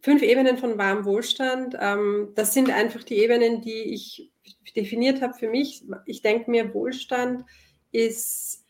fünf 0.00 0.22
Ebenen 0.22 0.58
von 0.58 0.78
wahrem 0.78 1.04
Wohlstand. 1.04 1.76
Ähm, 1.80 2.32
das 2.34 2.54
sind 2.54 2.70
einfach 2.70 3.04
die 3.04 3.18
Ebenen, 3.18 3.60
die 3.60 3.94
ich 3.94 4.30
definiert 4.76 5.20
habe 5.22 5.34
für 5.34 5.48
mich. 5.48 5.84
Ich 6.06 6.22
denke 6.22 6.50
mir, 6.50 6.72
Wohlstand 6.74 7.44
ist 7.92 8.64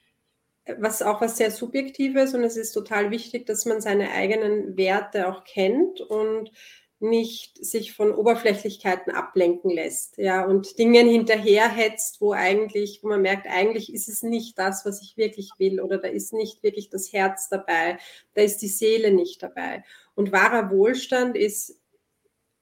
was 0.79 1.03
auch 1.03 1.21
was 1.21 1.37
sehr 1.37 1.51
Subjektives 1.51 2.35
und 2.35 2.45
es 2.45 2.57
ist 2.57 2.73
total 2.73 3.11
wichtig, 3.11 3.47
dass 3.47 3.65
man 3.67 3.81
seine 3.81 4.11
eigenen 4.13 4.77
Werte 4.77 5.29
auch 5.29 5.45
kennt 5.45 6.01
und 6.01 6.53
nicht 7.01 7.65
sich 7.65 7.95
von 7.95 8.13
Oberflächlichkeiten 8.13 9.11
ablenken 9.11 9.71
lässt, 9.71 10.19
ja, 10.19 10.45
und 10.45 10.79
Dingen 10.79 11.09
hinterherhetzt, 11.09 12.21
wo 12.21 12.33
eigentlich, 12.33 13.03
wo 13.03 13.09
man 13.09 13.23
merkt, 13.23 13.47
eigentlich 13.47 13.93
ist 13.93 14.09
es 14.09 14.23
nicht 14.23 14.59
das, 14.59 14.85
was 14.85 15.01
ich 15.01 15.17
wirklich 15.17 15.51
will, 15.57 15.81
oder 15.81 15.97
da 15.97 16.09
ist 16.09 16.35
nicht 16.35 16.63
wirklich 16.63 16.91
das 16.91 17.11
Herz 17.11 17.49
dabei, 17.49 17.97
da 18.35 18.43
ist 18.43 18.59
die 18.59 18.69
Seele 18.69 19.13
nicht 19.13 19.43
dabei. 19.43 19.83
Und 20.21 20.33
wahrer 20.33 20.71
Wohlstand 20.71 21.35
ist, 21.35 21.81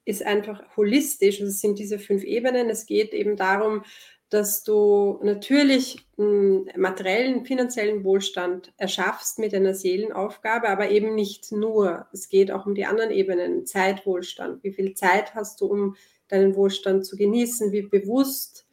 ist 0.05 0.25
einfach 0.25 0.63
holistisch. 0.77 1.41
Es 1.41 1.59
sind 1.59 1.77
diese 1.77 1.99
fünf 1.99 2.23
Ebenen. 2.23 2.69
Es 2.69 2.85
geht 2.85 3.13
eben 3.13 3.35
darum, 3.35 3.83
dass 4.29 4.63
du 4.63 5.19
natürlich 5.23 6.07
materiellen, 6.15 7.43
finanziellen 7.43 8.05
Wohlstand 8.05 8.71
erschaffst 8.77 9.39
mit 9.39 9.53
einer 9.53 9.73
Seelenaufgabe, 9.73 10.69
aber 10.69 10.89
eben 10.89 11.15
nicht 11.15 11.51
nur. 11.51 12.07
Es 12.13 12.29
geht 12.29 12.49
auch 12.49 12.65
um 12.65 12.75
die 12.75 12.85
anderen 12.85 13.11
Ebenen, 13.11 13.65
Zeitwohlstand. 13.65 14.63
Wie 14.63 14.71
viel 14.71 14.93
Zeit 14.93 15.35
hast 15.35 15.59
du, 15.59 15.65
um 15.65 15.97
deinen 16.29 16.55
Wohlstand 16.55 17.05
zu 17.05 17.17
genießen? 17.17 17.73
Wie 17.73 17.81
bewusst 17.81 18.68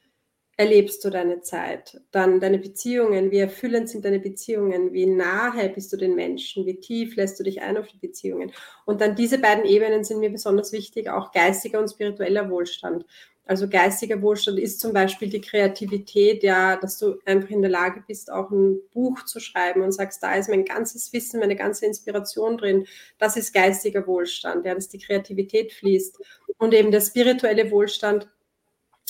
erlebst 0.57 1.05
du 1.05 1.11
deine 1.11 1.41
Zeit? 1.43 2.01
Dann 2.13 2.41
deine 2.41 2.59
Beziehungen, 2.59 3.31
wie 3.31 3.39
erfüllend 3.39 3.89
sind 3.89 4.05
deine 4.05 4.21
Beziehungen? 4.21 4.93
Wie 4.93 5.07
nahe 5.07 5.69
bist 5.69 5.93
du 5.93 5.97
den 5.97 6.15
Menschen? 6.15 6.67
Wie 6.67 6.81
tief 6.81 7.17
lässt 7.17 7.39
du 7.39 7.45
dich 7.45 7.61
ein 7.61 7.77
auf 7.77 7.89
die 7.89 7.99
Beziehungen? 7.99 8.53
Und 8.85 9.01
dann 9.01 9.17
diese 9.17 9.39
beiden 9.39 9.65
Ebenen 9.65 10.05
sind 10.05 10.21
mir 10.21 10.31
besonders 10.31 10.73
wichtig, 10.73 11.11
auch 11.11 11.33
geistiger 11.33 11.79
und 11.79 11.89
spiritueller 11.89 12.51
Wohlstand. 12.51 13.05
Also 13.49 13.69
geistiger 13.69 14.21
Wohlstand 14.23 14.59
ist 14.59 14.81
zum 14.81 14.93
Beispiel 14.93 15.29
die 15.29 15.41
Kreativität, 15.41 16.43
ja, 16.43 16.75
dass 16.77 16.99
du 16.99 17.21
einfach 17.25 17.51
in 17.51 17.63
der 17.63 17.71
Lage 17.71 18.03
bist, 18.05 18.33
auch 18.33 18.51
ein 18.51 18.81
Buch 18.93 19.25
zu 19.25 19.39
schreiben 19.39 19.83
und 19.83 19.93
sagst, 19.93 20.21
da 20.21 20.35
ist 20.35 20.49
mein 20.49 20.65
ganzes 20.65 21.13
Wissen, 21.13 21.39
meine 21.39 21.55
ganze 21.55 21.87
Inspiration 21.87 22.59
drin. 22.59 22.87
Das 23.19 23.37
ist 23.37 23.55
geistiger 23.55 24.05
Wohlstand, 24.09 24.67
ja, 24.67 24.75
dass 24.75 24.89
die 24.89 24.99
Kreativität 24.99 25.73
fließt. 25.73 26.19
Und 26.59 26.75
eben 26.75 26.91
der 26.91 27.01
spirituelle 27.01 27.71
Wohlstand 27.71 28.29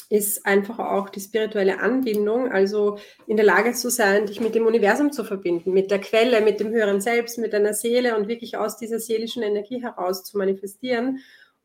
ist 0.09 0.47
einfach 0.47 0.79
auch 0.79 1.09
die 1.09 1.21
spirituelle 1.21 1.81
Anbindung, 1.81 2.53
also 2.53 2.99
in 3.27 3.37
der 3.37 3.47
Lage 3.47 3.73
zu 3.73 3.91
sein, 3.91 4.27
dich 4.27 4.41
mit 4.41 4.55
dem 4.55 4.67
Universum 4.67 5.13
zu 5.13 5.25
verbinden, 5.25 5.73
mit 5.73 5.91
der 5.91 6.01
Quelle, 6.01 6.41
mit 6.43 6.61
dem 6.61 6.71
höheren 6.71 7.01
Selbst, 7.01 7.39
mit 7.39 7.53
deiner 7.53 7.75
Seele 7.75 8.17
und 8.17 8.29
wirklich 8.29 8.57
aus 8.57 8.77
dieser 8.77 9.01
seelischen 9.01 9.43
Energie 9.43 9.83
heraus 9.83 10.23
zu 10.23 10.39
manifestieren 10.39 11.21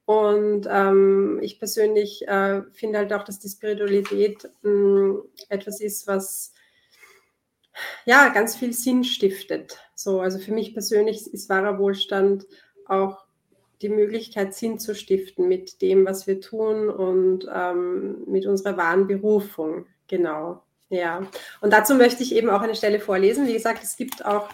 und 0.05 0.67
ähm, 0.69 1.39
ich 1.41 1.57
persönlich 1.59 2.27
äh, 2.27 2.63
finde 2.73 2.99
halt 2.99 3.13
auch, 3.13 3.23
dass 3.23 3.39
die 3.39 3.47
Spiritualität 3.47 4.49
mh, 4.61 4.69
hm, 4.69 5.23
etwas 5.47 5.79
ist, 5.79 6.05
was 6.05 6.53
ja 8.05 8.29
ganz 8.29 8.55
viel 8.55 8.73
Sinn 8.73 9.03
stiftet. 9.03 9.79
So, 9.95 10.19
also 10.19 10.39
für 10.39 10.51
mich 10.51 10.73
persönlich 10.73 11.31
ist 11.33 11.49
wahrer 11.49 11.79
Wohlstand 11.79 12.45
auch 12.87 13.23
die 13.81 13.89
Möglichkeit, 13.89 14.53
Sinn 14.53 14.79
zu 14.79 14.95
stiften 14.95 15.47
mit 15.47 15.81
dem, 15.81 16.05
was 16.05 16.27
wir 16.27 16.39
tun 16.39 16.89
und 16.89 17.47
ähm, 17.53 18.23
mit 18.27 18.45
unserer 18.45 18.77
wahren 18.77 19.07
Berufung. 19.07 19.85
Genau. 20.07 20.61
Ja. 20.89 21.27
Und 21.61 21.71
dazu 21.73 21.95
möchte 21.95 22.21
ich 22.21 22.35
eben 22.35 22.49
auch 22.49 22.61
eine 22.61 22.75
Stelle 22.75 22.99
vorlesen. 22.99 23.47
Wie 23.47 23.53
gesagt, 23.53 23.83
es 23.83 23.95
gibt 23.95 24.25
auch 24.25 24.49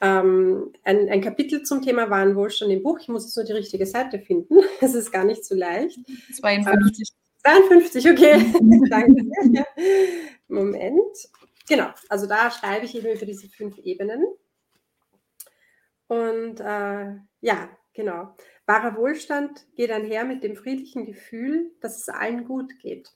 ähm, 0.00 0.72
ein, 0.82 1.08
ein, 1.08 1.20
Kapitel 1.20 1.62
zum 1.62 1.82
Thema 1.82 2.10
wahren 2.10 2.36
Wohlstand 2.36 2.72
im 2.72 2.82
Buch. 2.82 2.98
Ich 3.00 3.08
muss 3.08 3.24
jetzt 3.24 3.36
nur 3.36 3.44
die 3.44 3.52
richtige 3.52 3.86
Seite 3.86 4.18
finden. 4.18 4.56
Es 4.80 4.94
ist 4.94 5.12
gar 5.12 5.24
nicht 5.24 5.44
so 5.44 5.54
leicht. 5.54 5.98
52. 6.34 7.08
Ähm, 7.44 7.52
52, 7.68 8.10
okay. 8.10 8.52
Danke. 8.90 9.66
Moment. 10.48 11.16
Genau, 11.68 11.88
also 12.08 12.26
da 12.26 12.50
schreibe 12.50 12.84
ich 12.84 12.94
eben 12.94 13.08
über 13.08 13.26
diese 13.26 13.48
fünf 13.48 13.78
Ebenen. 13.78 14.26
Und 16.08 16.60
äh, 16.60 17.14
ja, 17.40 17.68
genau. 17.94 18.34
Wahrer 18.66 18.96
Wohlstand 18.96 19.66
geht 19.74 19.90
einher 19.90 20.24
mit 20.24 20.42
dem 20.42 20.56
friedlichen 20.56 21.04
Gefühl, 21.04 21.72
dass 21.80 21.98
es 21.98 22.08
allen 22.08 22.46
gut 22.46 22.78
geht. 22.78 23.10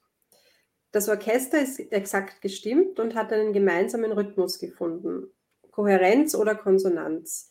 Das 0.92 1.08
Orchester 1.08 1.60
ist 1.60 1.78
exakt 1.78 2.40
gestimmt 2.40 2.98
und 2.98 3.14
hat 3.14 3.32
einen 3.32 3.52
gemeinsamen 3.52 4.12
Rhythmus 4.12 4.58
gefunden. 4.58 5.30
Kohärenz 5.70 6.34
oder 6.34 6.54
Konsonanz. 6.54 7.50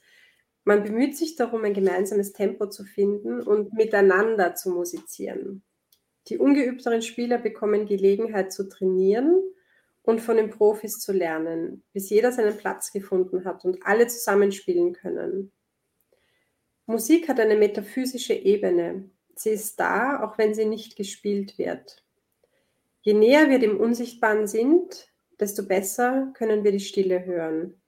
Man 0.63 0.84
bemüht 0.84 1.16
sich 1.16 1.36
darum, 1.36 1.63
ein 1.63 1.74
gemeinsames 1.74 2.34
Tempo 2.34 2.68
zu 2.68 2.84
finden 2.84 3.41
und 3.41 3.74
miteinander 3.74 4.53
zu 4.53 4.69
musizieren. 4.72 5.63
Die 6.28 6.38
ungeübteren 6.38 7.02
Spieler 7.02 7.38
bekommen 7.38 7.86
Gelegenheit 7.86 8.52
zu 8.52 8.68
trainieren 8.68 9.41
und 10.02 10.19
von 10.19 10.36
den 10.36 10.50
Profis 10.50 11.00
zu 11.00 11.13
lernen, 11.13 11.84
bis 11.94 12.09
jeder 12.09 12.31
seinen 12.31 12.57
Platz 12.57 12.91
gefunden 12.91 13.46
hat 13.46 13.63
und 13.63 13.86
alle 13.86 14.07
zusammenspielen 14.07 14.94
können. 14.94 15.53
Musik 16.88 17.28
hat 17.28 17.40
eine 17.40 17.58
metaphysische 17.58 18.34
Ebene. 18.34 19.09
Sie 19.36 19.50
ist 19.50 19.78
da, 19.78 20.24
auch 20.24 20.38
wenn 20.38 20.56
sie 20.56 20.66
nicht 20.66 20.96
gespielt 20.96 21.58
wird. 21.58 22.03
Je 23.02 23.14
näher 23.14 23.50
wir 23.50 23.59
dem 23.59 23.78
Unsichtbaren 23.78 24.48
sind, 24.48 25.12
desto 25.38 25.68
besser 25.68 26.31
können 26.34 26.64
wir 26.64 26.72
die 26.72 26.80
Stille 26.80 27.25
hören. 27.25 27.80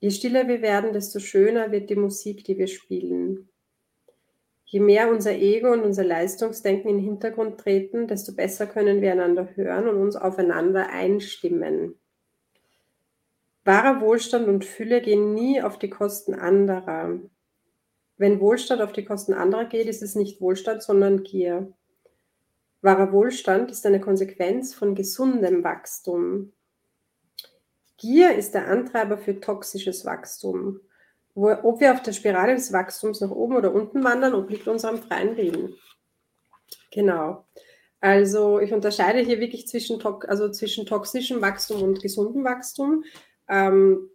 Je 0.00 0.10
stiller 0.10 0.48
wir 0.48 0.60
werden, 0.60 0.92
desto 0.92 1.18
schöner 1.18 1.72
wird 1.72 1.88
die 1.88 1.96
Musik, 1.96 2.44
die 2.44 2.58
wir 2.58 2.66
spielen. 2.66 3.48
Je 4.66 4.80
mehr 4.80 5.10
unser 5.10 5.32
Ego 5.32 5.72
und 5.72 5.82
unser 5.82 6.04
Leistungsdenken 6.04 6.90
in 6.90 6.96
den 6.98 7.04
Hintergrund 7.04 7.58
treten, 7.58 8.06
desto 8.06 8.34
besser 8.34 8.66
können 8.66 9.00
wir 9.00 9.12
einander 9.12 9.56
hören 9.56 9.88
und 9.88 9.96
uns 9.96 10.14
aufeinander 10.14 10.90
einstimmen. 10.90 11.98
Wahrer 13.64 14.02
Wohlstand 14.02 14.46
und 14.46 14.64
Fülle 14.64 15.00
gehen 15.00 15.32
nie 15.34 15.60
auf 15.62 15.78
die 15.78 15.90
Kosten 15.90 16.34
anderer. 16.34 17.18
Wenn 18.20 18.38
Wohlstand 18.38 18.82
auf 18.82 18.92
die 18.92 19.06
Kosten 19.06 19.32
anderer 19.32 19.64
geht, 19.64 19.86
ist 19.86 20.02
es 20.02 20.14
nicht 20.14 20.42
Wohlstand, 20.42 20.82
sondern 20.82 21.22
Gier. 21.22 21.72
Wahrer 22.82 23.12
Wohlstand 23.12 23.70
ist 23.70 23.86
eine 23.86 23.98
Konsequenz 23.98 24.74
von 24.74 24.94
gesundem 24.94 25.64
Wachstum. 25.64 26.52
Gier 27.96 28.34
ist 28.34 28.52
der 28.52 28.68
Antreiber 28.68 29.16
für 29.16 29.40
toxisches 29.40 30.04
Wachstum. 30.04 30.80
Wo, 31.34 31.50
ob 31.62 31.80
wir 31.80 31.94
auf 31.94 32.02
der 32.02 32.12
Spirale 32.12 32.54
des 32.54 32.74
Wachstums 32.74 33.22
nach 33.22 33.30
oben 33.30 33.56
oder 33.56 33.72
unten 33.72 34.04
wandern, 34.04 34.34
obliegt 34.34 34.68
unserem 34.68 34.98
freien 34.98 35.38
Willen. 35.38 35.74
Genau. 36.92 37.46
Also 38.02 38.60
ich 38.60 38.74
unterscheide 38.74 39.20
hier 39.20 39.40
wirklich 39.40 39.66
zwischen, 39.66 39.98
also 40.28 40.50
zwischen 40.50 40.84
toxischem 40.84 41.40
Wachstum 41.40 41.82
und 41.82 42.02
gesundem 42.02 42.44
Wachstum. 42.44 43.02
Ähm, 43.48 44.10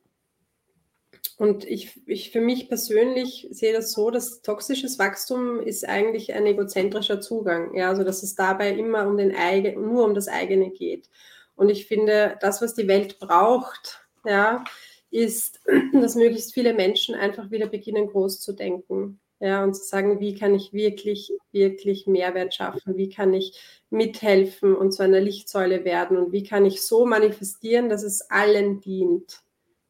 und 1.38 1.66
ich, 1.66 2.00
ich 2.06 2.31
für 2.31 2.40
mich 2.40 2.69
persönlich 2.69 3.47
sehe 3.51 3.73
das 3.73 3.91
so, 3.91 4.09
dass 4.09 4.41
toxisches 4.41 4.97
Wachstum 5.00 5.59
ist 5.59 5.88
eigentlich 5.88 6.34
ein 6.34 6.46
egozentrischer 6.46 7.19
Zugang. 7.19 7.75
Ja, 7.75 7.90
also 7.90 8.03
dass 8.03 8.23
es 8.23 8.35
dabei 8.35 8.72
immer 8.72 9.06
um 9.07 9.18
den 9.18 9.35
eigen, 9.35 9.85
nur 9.85 10.06
um 10.06 10.16
das 10.16 10.29
eigene 10.29 10.72
geht. 10.72 11.09
Und 11.56 11.69
ich 11.69 11.88
finde, 11.88 12.38
das, 12.40 12.62
was 12.62 12.73
die 12.73 12.88
Welt 12.88 13.19
braucht, 13.19 14.01
ja, 14.25 14.63
ist, 15.12 15.59
dass 15.94 16.16
möglichst 16.16 16.53
viele 16.53 16.73
Menschen 16.73 17.16
einfach 17.16 17.52
wieder 17.52 17.67
beginnen, 17.67 18.07
groß 18.07 18.40
zu 18.40 18.53
denken. 18.53 19.19
Ja, 19.41 19.63
und 19.66 19.73
zu 19.75 19.84
sagen, 19.84 20.22
wie 20.22 20.34
kann 20.34 20.56
ich 20.56 20.72
wirklich, 20.72 21.34
wirklich 21.52 22.07
Mehrwert 22.07 22.53
schaffen? 22.53 22.96
Wie 22.96 23.09
kann 23.09 23.34
ich 23.34 23.59
mithelfen 23.90 24.73
und 24.73 24.94
zu 24.94 25.03
einer 25.03 25.19
Lichtsäule 25.19 25.84
werden? 25.84 26.16
Und 26.16 26.31
wie 26.31 26.44
kann 26.44 26.66
ich 26.66 26.81
so 26.81 27.06
manifestieren, 27.06 27.90
dass 27.90 28.03
es 28.03 28.29
allen 28.31 28.79
dient? 28.79 29.44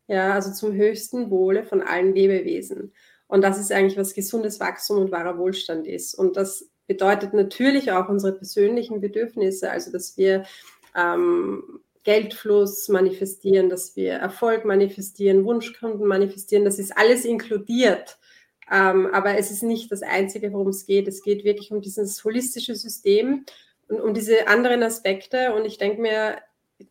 Ja, 0.08 0.34
also 0.34 0.52
zum 0.52 0.74
höchsten 0.74 1.32
Wohle 1.32 1.64
von 1.64 1.82
allen 1.82 2.14
Lebewesen. 2.14 2.94
Und 3.28 3.42
das 3.42 3.60
ist 3.60 3.72
eigentlich, 3.72 3.98
was 3.98 4.14
gesundes 4.14 4.60
Wachstum 4.60 5.00
und 5.00 5.12
wahrer 5.12 5.38
Wohlstand 5.38 5.88
ist. 5.88 6.14
Und 6.14 6.38
das 6.38 6.70
bedeutet 6.88 7.34
natürlich 7.34 7.91
auch 7.91 8.08
unsere 8.09 8.34
persönlichen 8.34 9.02
Bedürfnisse, 9.02 9.72
also 9.72 9.91
dass 9.91 10.18
wir 10.18 10.46
ähm, 10.96 11.79
Geldfluss 12.03 12.88
manifestieren, 12.88 13.70
dass 13.70 13.96
wir 13.96 14.14
Erfolg 14.14 14.64
manifestieren, 14.64 15.44
Wunschkunden 15.44 16.08
manifestieren. 16.08 16.64
Das 16.64 16.78
ist 16.78 16.96
alles 16.96 17.26
inkludiert. 17.26 18.20
Ähm, 18.72 19.08
aber 19.12 19.38
es 19.38 19.52
ist 19.52 19.64
nicht 19.64 19.91
das 19.91 20.03
Einzige, 20.03 20.53
worum 20.53 20.70
es 20.70 20.85
geht. 20.85 21.08
Es 21.08 21.24
geht 21.24 21.44
wirklich 21.44 21.72
um 21.72 21.82
dieses 21.82 22.24
holistische 22.24 22.76
System 22.76 23.46
und 23.88 24.02
um 24.02 24.14
diese 24.14 24.47
anderen 24.47 24.84
Aspekte. 24.84 25.53
Und 25.53 25.66
ich 25.66 25.78
denke 25.78 26.02
mir, 26.02 26.38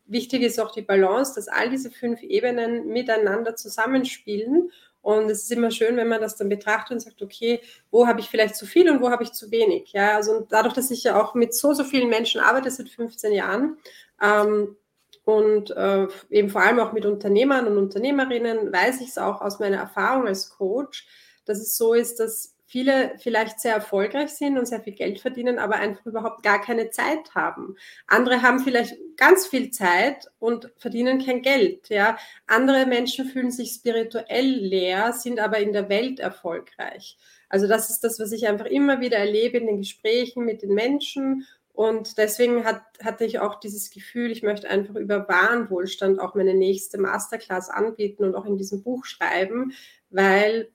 wichtig 0.06 0.42
ist 0.42 0.60
auch 0.60 0.70
die 0.70 0.82
Balance, 0.82 1.34
dass 1.34 1.48
all 1.48 1.70
diese 1.70 1.90
fünf 1.90 2.22
Ebenen 2.22 2.88
miteinander 2.88 3.56
zusammenspielen. 3.56 4.70
Und 5.02 5.30
es 5.30 5.42
ist 5.42 5.52
immer 5.52 5.70
schön, 5.70 5.96
wenn 5.96 6.08
man 6.08 6.22
das 6.22 6.36
dann 6.36 6.48
betrachtet 6.48 6.92
und 6.92 7.00
sagt, 7.00 7.20
okay, 7.20 7.60
wo 7.90 8.06
habe 8.06 8.20
ich 8.20 8.30
vielleicht 8.30 8.56
zu 8.56 8.64
viel 8.64 8.88
und 8.90 9.02
wo 9.02 9.10
habe 9.10 9.22
ich 9.22 9.32
zu 9.32 9.50
wenig? 9.50 9.92
Ja, 9.92 10.16
also 10.16 10.46
dadurch, 10.48 10.74
dass 10.74 10.90
ich 10.90 11.04
ja 11.04 11.20
auch 11.20 11.34
mit 11.34 11.54
so, 11.54 11.74
so 11.74 11.84
vielen 11.84 12.08
Menschen 12.08 12.40
arbeite 12.40 12.70
seit 12.70 12.88
15 12.88 13.32
Jahren, 13.32 13.76
ähm, 14.22 14.76
und 15.24 15.70
äh, 15.70 16.06
eben 16.28 16.50
vor 16.50 16.60
allem 16.60 16.78
auch 16.80 16.92
mit 16.92 17.06
Unternehmern 17.06 17.66
und 17.66 17.78
Unternehmerinnen 17.78 18.72
weiß 18.72 19.00
ich 19.00 19.08
es 19.08 19.18
auch 19.18 19.40
aus 19.40 19.58
meiner 19.58 19.78
Erfahrung 19.78 20.26
als 20.26 20.50
Coach, 20.50 21.06
dass 21.46 21.58
es 21.58 21.76
so 21.76 21.94
ist, 21.94 22.20
dass 22.20 22.53
viele 22.66 23.14
vielleicht 23.18 23.60
sehr 23.60 23.74
erfolgreich 23.74 24.30
sind 24.30 24.58
und 24.58 24.66
sehr 24.66 24.80
viel 24.80 24.94
Geld 24.94 25.20
verdienen, 25.20 25.58
aber 25.58 25.76
einfach 25.76 26.06
überhaupt 26.06 26.42
gar 26.42 26.60
keine 26.60 26.90
Zeit 26.90 27.34
haben. 27.34 27.76
Andere 28.06 28.42
haben 28.42 28.60
vielleicht 28.60 28.96
ganz 29.16 29.46
viel 29.46 29.70
Zeit 29.70 30.30
und 30.38 30.70
verdienen 30.76 31.24
kein 31.24 31.42
Geld. 31.42 31.88
Ja, 31.88 32.18
andere 32.46 32.86
Menschen 32.86 33.26
fühlen 33.26 33.50
sich 33.50 33.70
spirituell 33.72 34.46
leer, 34.46 35.12
sind 35.12 35.40
aber 35.40 35.58
in 35.58 35.72
der 35.72 35.88
Welt 35.88 36.20
erfolgreich. 36.20 37.18
Also 37.48 37.68
das 37.68 37.90
ist 37.90 38.00
das, 38.00 38.18
was 38.18 38.32
ich 38.32 38.48
einfach 38.48 38.66
immer 38.66 39.00
wieder 39.00 39.18
erlebe 39.18 39.58
in 39.58 39.66
den 39.66 39.78
Gesprächen 39.78 40.44
mit 40.44 40.62
den 40.62 40.74
Menschen 40.74 41.46
und 41.74 42.18
deswegen 42.18 42.64
hat, 42.64 42.82
hatte 43.02 43.24
ich 43.24 43.40
auch 43.40 43.58
dieses 43.58 43.90
Gefühl, 43.90 44.30
ich 44.30 44.44
möchte 44.44 44.70
einfach 44.70 44.94
über 44.94 45.28
Warenwohlstand 45.28 46.20
auch 46.20 46.36
meine 46.36 46.54
nächste 46.54 46.98
Masterclass 46.98 47.68
anbieten 47.68 48.22
und 48.22 48.36
auch 48.36 48.46
in 48.46 48.56
diesem 48.56 48.84
Buch 48.84 49.04
schreiben, 49.04 49.72
weil 50.08 50.70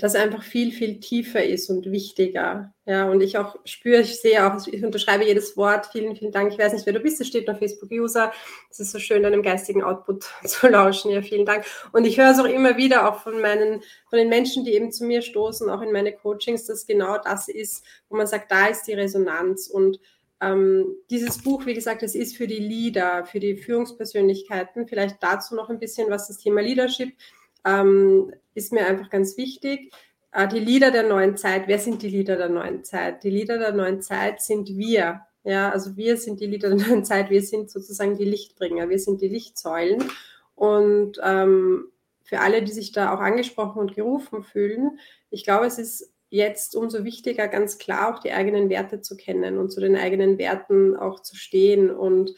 das 0.00 0.14
einfach 0.14 0.42
viel, 0.42 0.72
viel 0.72 1.00
tiefer 1.00 1.44
ist 1.44 1.68
und 1.68 1.90
wichtiger. 1.90 2.72
Ja, 2.86 3.08
und 3.08 3.20
ich 3.20 3.38
auch 3.38 3.56
spüre, 3.64 4.00
ich 4.00 4.20
sehe 4.20 4.44
auch, 4.46 4.66
ich 4.66 4.84
unterschreibe 4.84 5.24
jedes 5.24 5.56
Wort. 5.56 5.86
Vielen, 5.92 6.16
vielen 6.16 6.32
Dank. 6.32 6.52
Ich 6.52 6.58
weiß 6.58 6.72
nicht, 6.72 6.86
wer 6.86 6.92
du 6.92 7.00
bist. 7.00 7.20
Es 7.20 7.28
steht 7.28 7.46
noch 7.46 7.58
Facebook-User. 7.58 8.32
Es 8.70 8.80
ist 8.80 8.92
so 8.92 8.98
schön, 8.98 9.22
deinem 9.22 9.42
geistigen 9.42 9.82
Output 9.82 10.24
zu 10.44 10.68
lauschen. 10.68 11.10
Ja, 11.10 11.22
vielen 11.22 11.46
Dank. 11.46 11.64
Und 11.92 12.04
ich 12.04 12.18
höre 12.18 12.30
es 12.30 12.38
auch 12.38 12.46
immer 12.46 12.76
wieder, 12.76 13.08
auch 13.08 13.22
von 13.22 13.40
meinen, 13.40 13.82
von 14.08 14.18
den 14.18 14.28
Menschen, 14.28 14.64
die 14.64 14.72
eben 14.72 14.92
zu 14.92 15.04
mir 15.04 15.22
stoßen, 15.22 15.68
auch 15.68 15.82
in 15.82 15.92
meine 15.92 16.12
Coachings, 16.12 16.66
dass 16.66 16.86
genau 16.86 17.18
das 17.18 17.48
ist, 17.48 17.84
wo 18.08 18.16
man 18.16 18.26
sagt, 18.26 18.50
da 18.50 18.66
ist 18.66 18.84
die 18.84 18.94
Resonanz. 18.94 19.68
Und 19.68 20.00
ähm, 20.40 20.96
dieses 21.10 21.42
Buch, 21.42 21.66
wie 21.66 21.74
gesagt, 21.74 22.02
es 22.02 22.14
ist 22.14 22.36
für 22.36 22.46
die 22.46 22.58
Leader, 22.58 23.24
für 23.26 23.40
die 23.40 23.56
Führungspersönlichkeiten. 23.56 24.88
Vielleicht 24.88 25.22
dazu 25.22 25.54
noch 25.54 25.70
ein 25.70 25.78
bisschen 25.78 26.10
was 26.10 26.28
das 26.28 26.38
Thema 26.38 26.62
Leadership 26.62 27.12
ähm, 27.64 28.32
ist 28.54 28.72
mir 28.72 28.86
einfach 28.86 29.10
ganz 29.10 29.36
wichtig. 29.36 29.92
Äh, 30.32 30.48
die 30.48 30.60
Lieder 30.60 30.90
der 30.90 31.04
neuen 31.04 31.36
Zeit, 31.36 31.64
wer 31.66 31.78
sind 31.78 32.02
die 32.02 32.08
Lieder 32.08 32.36
der 32.36 32.48
neuen 32.48 32.84
Zeit? 32.84 33.22
Die 33.24 33.30
Lieder 33.30 33.58
der 33.58 33.72
neuen 33.72 34.00
Zeit 34.00 34.40
sind 34.40 34.76
wir. 34.76 35.22
Ja, 35.44 35.70
also 35.70 35.96
wir 35.96 36.16
sind 36.16 36.40
die 36.40 36.46
Lieder 36.46 36.74
der 36.74 36.78
neuen 36.88 37.04
Zeit, 37.04 37.30
wir 37.30 37.42
sind 37.42 37.70
sozusagen 37.70 38.16
die 38.16 38.24
Lichtbringer, 38.24 38.88
wir 38.88 38.98
sind 38.98 39.20
die 39.20 39.28
Lichtsäulen. 39.28 40.04
Und 40.54 41.18
ähm, 41.22 41.86
für 42.22 42.40
alle, 42.40 42.62
die 42.62 42.72
sich 42.72 42.92
da 42.92 43.14
auch 43.14 43.20
angesprochen 43.20 43.80
und 43.80 43.94
gerufen 43.94 44.42
fühlen, 44.42 44.98
ich 45.30 45.44
glaube, 45.44 45.66
es 45.66 45.78
ist 45.78 46.12
jetzt 46.30 46.74
umso 46.76 47.04
wichtiger, 47.04 47.46
ganz 47.46 47.76
klar 47.76 48.14
auch 48.14 48.18
die 48.20 48.32
eigenen 48.32 48.70
Werte 48.70 49.02
zu 49.02 49.16
kennen 49.16 49.58
und 49.58 49.70
zu 49.70 49.80
den 49.80 49.96
eigenen 49.96 50.38
Werten 50.38 50.96
auch 50.96 51.20
zu 51.20 51.36
stehen 51.36 51.90
und 51.90 52.32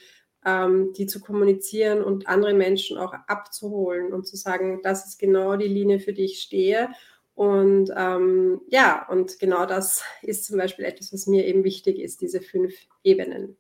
ähm, 0.45 0.93
die 0.93 1.07
zu 1.07 1.21
kommunizieren 1.21 2.03
und 2.03 2.29
andere 2.29 2.55
Menschen 2.55 2.99
auch 2.99 3.13
abzuholen 3.27 4.13
und 4.13 4.27
zu 4.27 4.37
sagen, 4.37 4.81
das 4.83 5.07
ist 5.07 5.19
genau 5.19 5.57
die 5.57 5.69
Linie, 5.69 6.01
für 6.01 6.13
die 6.13 6.25
ich 6.25 6.41
stehe. 6.41 6.91
Und 7.35 7.91
ähm, 7.97 8.61
ja, 8.69 9.07
und 9.09 9.39
genau 9.41 9.67
das 9.67 10.05
ist 10.23 10.45
zum 10.45 10.57
Beispiel 10.57 10.85
etwas, 10.85 11.13
was 11.13 11.27
mir 11.27 11.45
eben 11.47 11.65
wichtig 11.65 11.99
ist, 11.99 12.21
diese 12.21 12.41
fünf 12.41 12.75
Ebenen. 13.03 13.57